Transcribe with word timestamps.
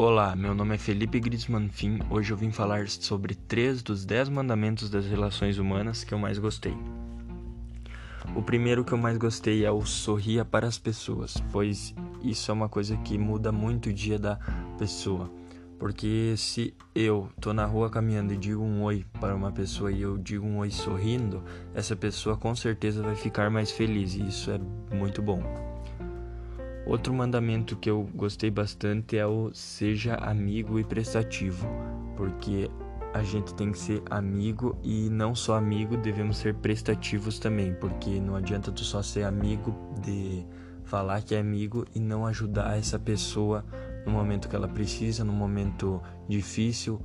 Olá, 0.00 0.36
meu 0.36 0.54
nome 0.54 0.76
é 0.76 0.78
Felipe 0.78 1.18
Grisman 1.18 1.68
Fim. 1.70 1.98
Hoje 2.08 2.32
eu 2.32 2.36
vim 2.36 2.52
falar 2.52 2.86
sobre 2.88 3.34
três 3.34 3.82
dos 3.82 4.04
dez 4.04 4.28
mandamentos 4.28 4.88
das 4.88 5.04
relações 5.04 5.58
humanas 5.58 6.04
que 6.04 6.14
eu 6.14 6.18
mais 6.20 6.38
gostei. 6.38 6.72
O 8.36 8.40
primeiro 8.40 8.84
que 8.84 8.92
eu 8.92 8.96
mais 8.96 9.18
gostei 9.18 9.64
é 9.64 9.72
o 9.72 9.84
sorria 9.84 10.44
para 10.44 10.68
as 10.68 10.78
pessoas, 10.78 11.34
pois 11.50 11.96
isso 12.22 12.48
é 12.48 12.54
uma 12.54 12.68
coisa 12.68 12.96
que 12.98 13.18
muda 13.18 13.50
muito 13.50 13.88
o 13.88 13.92
dia 13.92 14.20
da 14.20 14.36
pessoa. 14.78 15.28
Porque 15.80 16.32
se 16.36 16.72
eu 16.94 17.28
tô 17.40 17.52
na 17.52 17.66
rua 17.66 17.90
caminhando 17.90 18.32
e 18.32 18.36
digo 18.36 18.62
um 18.62 18.84
oi 18.84 19.04
para 19.20 19.34
uma 19.34 19.50
pessoa 19.50 19.90
e 19.90 20.00
eu 20.00 20.16
digo 20.16 20.46
um 20.46 20.58
oi 20.58 20.70
sorrindo, 20.70 21.42
essa 21.74 21.96
pessoa 21.96 22.36
com 22.36 22.54
certeza 22.54 23.02
vai 23.02 23.16
ficar 23.16 23.50
mais 23.50 23.72
feliz 23.72 24.14
e 24.14 24.28
isso 24.28 24.48
é 24.52 24.60
muito 24.94 25.20
bom. 25.20 25.42
Outro 26.88 27.12
mandamento 27.12 27.76
que 27.76 27.90
eu 27.90 28.08
gostei 28.14 28.50
bastante 28.50 29.18
é 29.18 29.26
o 29.26 29.52
seja 29.52 30.14
amigo 30.14 30.80
e 30.80 30.84
prestativo, 30.84 31.68
porque 32.16 32.70
a 33.12 33.22
gente 33.22 33.54
tem 33.54 33.70
que 33.70 33.78
ser 33.78 34.02
amigo 34.08 34.74
e 34.82 35.10
não 35.10 35.34
só 35.34 35.56
amigo, 35.56 35.98
devemos 35.98 36.38
ser 36.38 36.54
prestativos 36.54 37.38
também, 37.38 37.74
porque 37.74 38.18
não 38.18 38.34
adianta 38.34 38.72
tu 38.72 38.84
só 38.84 39.02
ser 39.02 39.24
amigo 39.24 39.76
de 40.02 40.46
falar 40.82 41.20
que 41.20 41.34
é 41.34 41.40
amigo 41.40 41.84
e 41.94 42.00
não 42.00 42.24
ajudar 42.24 42.78
essa 42.78 42.98
pessoa 42.98 43.62
no 44.06 44.12
momento 44.12 44.48
que 44.48 44.56
ela 44.56 44.66
precisa, 44.66 45.22
no 45.22 45.32
momento 45.32 46.02
difícil. 46.26 47.02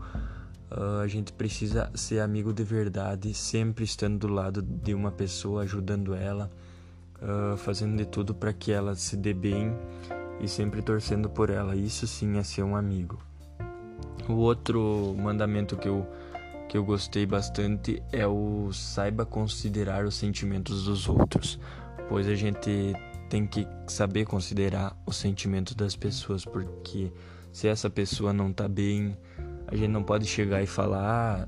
Uh, 0.72 1.02
a 1.04 1.08
gente 1.08 1.34
precisa 1.34 1.92
ser 1.94 2.22
amigo 2.22 2.54
de 2.54 2.64
verdade, 2.64 3.34
sempre 3.34 3.84
estando 3.84 4.20
do 4.20 4.34
lado 4.34 4.62
de 4.62 4.94
uma 4.94 5.12
pessoa, 5.12 5.64
ajudando 5.64 6.16
ela, 6.16 6.50
uh, 7.24 7.58
fazendo 7.58 7.98
de 7.98 8.06
tudo 8.06 8.34
para 8.34 8.54
que 8.54 8.72
ela 8.72 8.96
se 8.96 9.18
dê 9.18 9.34
bem 9.34 9.74
e 10.40 10.48
sempre 10.48 10.82
torcendo 10.82 11.30
por 11.30 11.50
ela. 11.50 11.76
Isso 11.76 12.06
sim 12.06 12.38
é 12.38 12.44
ser 12.44 12.64
um 12.64 12.76
amigo. 12.76 13.20
O 14.28 14.34
outro 14.34 15.16
mandamento 15.18 15.76
que 15.76 15.88
eu, 15.88 16.06
que 16.70 16.78
eu 16.78 16.84
gostei 16.84 17.26
bastante 17.26 18.02
é 18.12 18.28
o 18.28 18.72
saiba 18.72 19.26
considerar 19.26 20.06
os 20.06 20.16
sentimentos 20.16 20.86
dos 20.86 21.10
outros, 21.10 21.60
pois 22.08 22.28
a 22.28 22.36
gente 22.36 22.94
tem 23.30 23.48
que 23.48 23.68
saber 23.88 24.26
considerar 24.26 24.96
os 25.06 25.16
sentimentos 25.18 25.76
das 25.76 25.96
pessoas, 25.96 26.46
porque 26.46 27.12
se 27.52 27.68
essa 27.68 27.90
pessoa 27.90 28.32
não 28.32 28.54
tá 28.54 28.68
bem, 28.68 29.18
a 29.68 29.76
gente 29.76 29.90
não 29.90 30.04
pode 30.04 30.26
chegar 30.26 30.62
e 30.62 30.68
falar: 30.68 31.48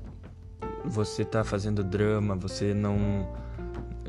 você 0.84 1.24
tá 1.24 1.44
fazendo 1.44 1.82
drama, 1.82 2.34
você 2.34 2.74
não. 2.74 3.28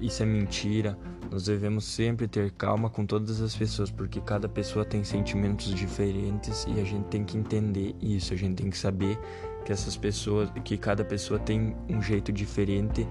Isso 0.02 0.22
é 0.23 0.26
mentira. 0.26 0.98
Nós 1.30 1.45
devemos 1.45 1.83
sempre 1.83 2.28
ter 2.28 2.52
calma 2.52 2.89
com 2.89 3.06
todas 3.06 3.42
as 3.42 3.56
pessoas, 3.56 3.92
porque 3.92 4.22
cada 4.22 4.47
pessoa 4.47 4.86
tem 4.86 5.03
sentimentos 5.03 5.73
diferentes 5.73 6.66
e 6.67 6.80
a 6.80 6.83
gente 6.83 7.06
tem 7.06 7.23
que 7.23 7.38
entender 7.38 7.95
isso. 8.02 8.33
A 8.33 8.38
gente 8.38 8.56
tem 8.56 8.70
que 8.70 8.78
saber 8.78 9.20
que 9.66 9.72
essas 9.72 9.98
pessoas, 9.98 10.50
que 10.64 10.78
cada 10.78 11.03
pessoa 11.03 11.38
tem 11.38 11.75
um 11.89 12.02
jeito 12.02 12.31
diferente 12.31 13.05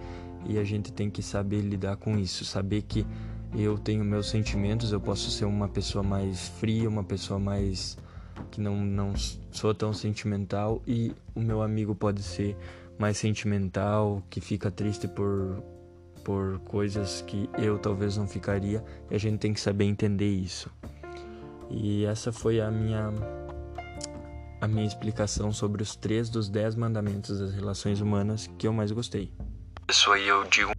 e 0.46 0.58
a 0.58 0.64
gente 0.64 0.92
tem 0.92 1.10
que 1.10 1.22
saber 1.22 1.60
lidar 1.60 1.96
com 1.96 2.16
isso, 2.18 2.44
saber 2.44 2.82
que 2.82 3.06
eu 3.54 3.78
tenho 3.78 4.04
meus 4.04 4.28
sentimentos, 4.28 4.92
eu 4.92 5.00
posso 5.00 5.30
ser 5.30 5.44
uma 5.44 5.68
pessoa 5.68 6.02
mais 6.02 6.48
fria, 6.48 6.88
uma 6.88 7.04
pessoa 7.04 7.38
mais 7.38 7.98
que 8.50 8.60
não, 8.60 8.76
não 8.76 9.12
sou 9.50 9.74
tão 9.74 9.92
sentimental 9.92 10.82
e 10.86 11.12
o 11.34 11.40
meu 11.40 11.62
amigo 11.62 11.94
pode 11.94 12.22
ser 12.22 12.56
mais 12.98 13.18
sentimental, 13.18 14.22
que 14.30 14.40
fica 14.40 14.70
triste 14.70 15.06
por 15.06 15.62
por 16.26 16.58
coisas 16.64 17.22
que 17.22 17.48
eu 17.56 17.78
talvez 17.78 18.16
não 18.16 18.26
ficaria, 18.26 18.84
e 19.08 19.14
a 19.14 19.18
gente 19.18 19.38
tem 19.38 19.54
que 19.54 19.60
saber 19.60 19.84
entender 19.84 20.28
isso. 20.28 20.68
E 21.70 22.04
essa 22.04 22.32
foi 22.32 22.60
a 22.60 22.68
minha 22.68 23.12
a 24.60 24.66
minha 24.66 24.84
explicação 24.84 25.52
sobre 25.52 25.84
os 25.84 25.94
três 25.94 26.28
dos 26.28 26.48
dez 26.48 26.74
mandamentos 26.74 27.38
das 27.38 27.54
relações 27.54 28.00
humanas 28.00 28.50
que 28.58 28.66
eu 28.66 28.72
mais 28.72 28.90
gostei. 28.90 29.30
Isso 29.88 30.10
aí 30.10 30.26
eu 30.26 30.42
digo 30.48 30.72